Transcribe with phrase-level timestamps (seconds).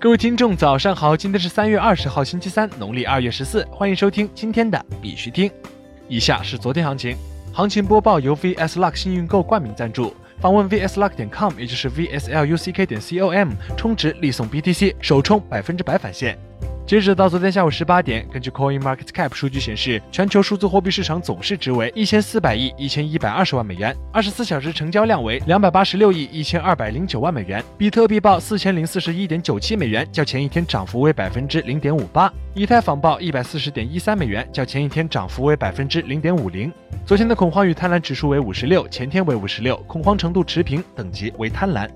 [0.00, 1.16] 各位听众，早上好！
[1.16, 3.66] 今天是三月二十号，星期三，农历二月十四。
[3.68, 5.50] 欢迎收听今天的必须听。
[6.06, 7.16] 以下是昨天行情，
[7.52, 10.14] 行情播报由 VS Luck 幸运购冠名赞助。
[10.40, 16.38] 访问 vsluck 点 com，也就是 vsluck 点 com，充值立送 BTC，首充百分之百返现。
[16.88, 27.62] 截止到昨天下午十八点，根据 Coin Market Cap 数据显示，全球数字货币市场总市值为一千四百亿一千一百二十万美元，二十四小时成交量为两百八十六亿一千二百零九万美元。
[27.76, 32.32] 比特币报四千零四十一点九七美元，较前一天涨幅为百分之零点五八。
[32.54, 36.72] 以太坊报一百四十点一三美元，较前一天涨幅为百分之零点五零。
[37.04, 41.86] 昨天的恐慌与贪婪指数为五十六，前天为五十六，恐慌程度持平，等级为贪婪。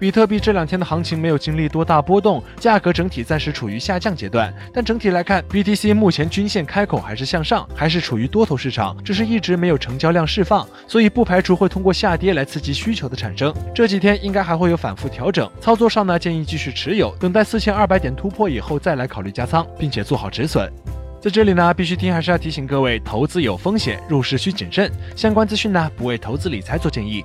[0.00, 4.50] 比特币这两天的行情没有经历多大波动，价格整体暂时处于下降阶段。
[4.72, 13.54] 但整体来看，BTC 目前均线开口还是向上，还是处于多头市场，只是一直没有成交量释放，所以不排除会通过下跌来刺激需求的产生。
[13.74, 20.72] 这几天应该还会有反复调整，操作上呢建议继续持有，等待四千二百点突破以后再来考虑加仓，并且做好止损。
[21.20, 24.90] 在这里呢，必须听还是要提醒各位，投资有风险，入市需谨慎。
[25.14, 27.22] 相关资讯呢不为投资理财做建议。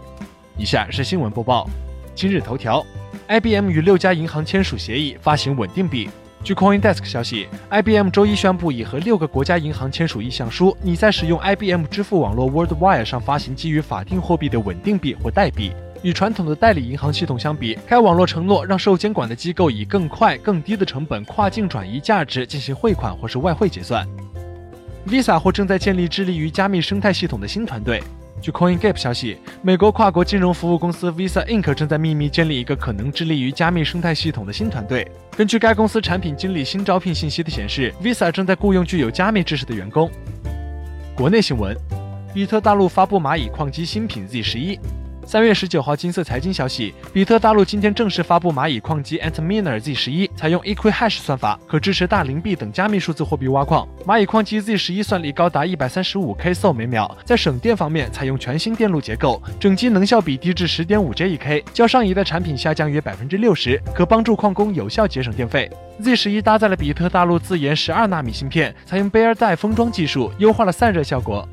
[0.57, 1.69] 以下是新闻播报。
[2.15, 2.81] 今日头条
[3.27, 6.09] ，IBM 与六家银行签署协议，发行稳定币。
[6.45, 15.73] 据 CoinDesk 消息，IBM 周一宣布已和六个国家银行签署意向书，拟在使用 IBM 支付网络 WorldWire 上发行基于法定货币的稳定币或代币。
[16.03, 24.07] 与传统的代理银行系统相比，该网络承诺让受监管的机构以更快、更低的成本跨境转移价值进行汇款或是外汇结算。
[25.05, 28.01] Visa 或正在建立致力于加密生态系统的新团队。
[28.41, 31.73] 据 CoinGap 消息，美国跨国金融服务公司 Visa Inc.
[31.73, 35.09] 正在秘密建立一个可能致力于加密生态系统的新团队。
[35.35, 40.11] 根据该公司产品经理新招聘信息的显示，Visa 正在雇佣具有加密知识的员工。
[41.15, 41.75] 国内新闻：
[42.33, 44.77] 比特大陆发布蚂蚁矿机新品 Z 十一。
[45.27, 53.87] 三月十九号，金色财经消息，比特大陆今天正式发布蚂蚁矿机 Antminer Z 十一，采用 Equihash 算法，可支持大零币等加密数字货币挖矿。
[54.05, 65.67] 蚂蚁矿机 Z 十一算力高达一百三十五 kSo 每秒，在省电方面采用全新电路结构，整机能效比低至十点五 J 一 K，较上一代产品下降约百分之六十，可帮助矿工有效节省电费。
[66.01, 71.47] Z 十一搭载了比特大陆自研十二纳米芯片，采用贝尔带封装技术，优化了散热效果。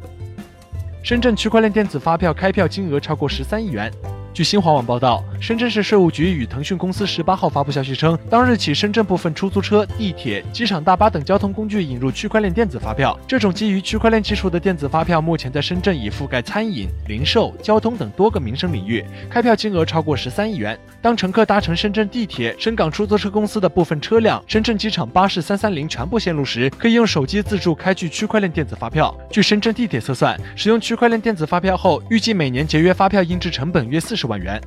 [1.02, 3.92] 深圳区块链电子发票开票金额超过十三亿元。
[4.32, 13.18] 据新华网报道，深圳市税务局与腾讯公司十八号发布消息称，当日起，深圳部分出租车、地铁、机场大巴等交通工具引入区块链电子发票。
[13.26, 20.78] 这种基于区块链技术的电子发票，目前在深圳已覆盖餐饮、零售、交通等多个民生领域，开票金额超过十三亿元。
[21.00, 29.12] 当乘客搭乘深圳地铁、深港出租车公司的部分车辆、深圳机场巴士三三零全部线路时，可以用手机自助开具区块链电子发票。
[29.28, 34.22] 据深圳地铁测算，使用区块链电子发票后，预计每年节约发票印制成本约四十。
[34.28, 34.62] 万元。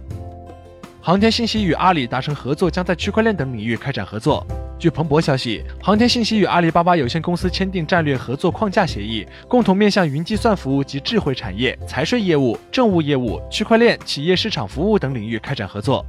[1.06, 4.44] 航天信息与阿里达成合作，将在区块链等领域开展合作。
[4.80, 16.04] 据彭博消息，航天信息与阿里巴巴有限公司签订战略合作框架协议，共同面向云计算服务及智慧产业、财税业务、政务业务、区块链、企业市场服务等领域开展合作。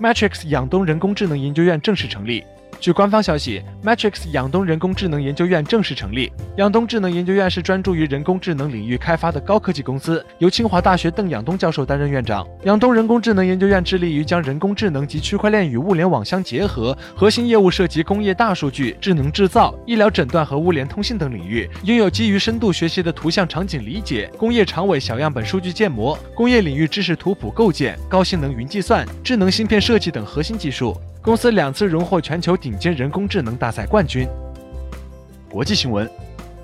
[0.00, 2.42] Matrix 养东人工智能研究院正式成立。
[2.82, 6.32] 据官方消息，Matrix 养东人工智能研究院正式成立。
[6.56, 12.44] 养东智能研究院是专注于人工智能领域开发的高科技公司，由清华大学邓养东教授担任院长。
[12.64, 30.96] 养东人工智能研究院致力于将人工智能及区块链与物联网相结合，核心业务涉及工业大数据、智能制造、医疗诊断和物联通信等领域，拥有基于深度学习的图像场景理解、工业长尾小样本数据建模、工业领域知识图谱构建、高性能云计算、智能芯片设计等核心技术。
[31.24, 34.26] 公司两次荣获全球顶尖人工智能大赛冠军。
[35.48, 36.10] 国际新闻：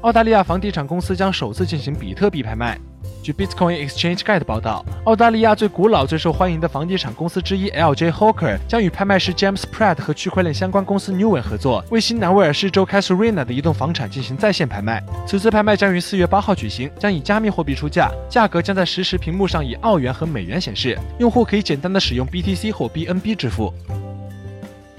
[0.01, 2.77] 澳大利亚房地产公司将首次进行比特币拍卖。
[3.23, 15.01] 据 Bitcoin Exchange Guide 报道，澳大利亚最古老、最受欢迎的房地产公司之一 LJ Hawker 将与拍卖师 James Pratt 和区块链相关公司 Newen 合作，为新南威尔士州 Casuarina 的一栋房产进行在线拍卖。
[15.25, 23.73] 此次拍卖将于四月八号举行，将以加密货币出价，价格将在实时屏幕上以澳元和美元显示，用户可以简单的使用 BTC 或 BNB 支付。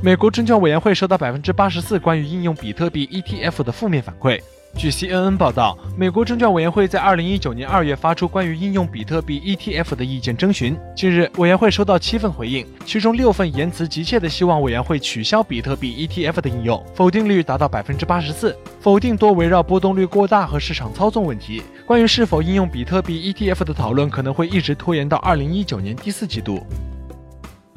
[0.01, 4.39] 美国证券委员会收到百分之八十四关于应用比特币 ETF 的负面反馈。
[4.77, 10.77] 据 CNN 报道，美国证券委员会在二零一九年二月发出关于应用比特币 ETF 的意见征询。
[10.95, 18.55] 近日，委员会收到七份回应，其中六份言辞急切地希望委员会取消比特币 ETF 的应用，否定率达到百分之八十四。
[18.79, 21.61] 否定多围绕波动率过大和市场操纵问题。
[21.85, 26.65] 关于是否应用比特币 ETF 的讨论可能会一直拖延到二零一九年第四季度。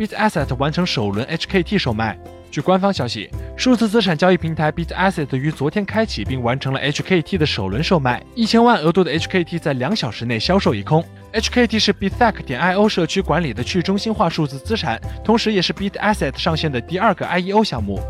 [0.03, 2.19] Bit Asset 完成首轮 HKT 售卖。
[2.51, 11.05] 据官方消息，数字资产交易平台 BitAsset 于昨天开启并完成了 HKT 的首轮售卖，一千万额度的 HKT 在两小时内销售一空。
[11.33, 18.01] HKT 是 Bithack 点 IO 社区管理的去中心化数字资产，同时也是 BitAsset 上线的第二个 IEO 项目。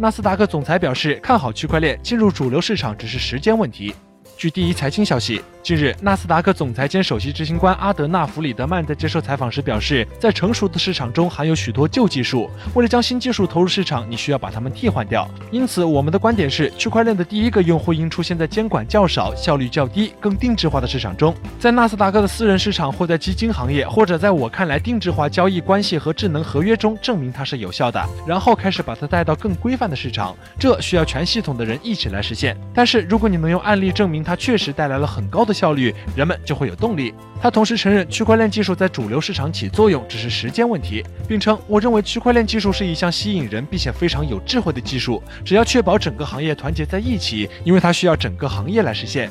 [0.00, 3.94] 纳斯达克总裁表示，看好区块链进入主流市场只是时间问题。
[4.36, 5.40] 据第一财经消息。
[5.62, 15.28] 近日，纳斯达克总裁兼首席执行官阿德纳·弗里德曼在接受采访时表示，在成熟的市场中含有许多旧技术，为了将新技术投入市场，你需要把它们替换掉。
[15.52, 30.36] 因此，我们的观点是，区块链的第一个用户应出现在监管较少、效率较低、更定制化的市场中，在纳斯达克的私人市场或在基金行业，或者在我看来定制化交易关系和智能合约中证明它是有效的，然后开始把它带到更规范的市场。
[30.58, 32.56] 这需要全系统的人一起来实现。
[32.74, 37.12] 但是，如果你能用案例证明它确实带来了很高的效率，人们就会有动力。
[37.40, 49.30] 他同时承认，区块链技术在主流市场起作用只是时间问题，并称：“我认为区块链技术是一项吸引人并且非常有智慧的技术，只要确保整个行业团结在一起，因为它需要整个行业来实现。”